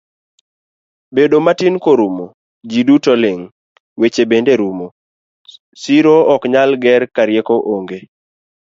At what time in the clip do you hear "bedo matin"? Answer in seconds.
1.15-1.75